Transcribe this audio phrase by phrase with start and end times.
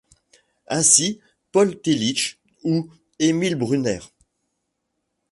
[0.67, 1.19] Ainsi
[1.51, 3.99] Paul Tillich ou Emil Brunner.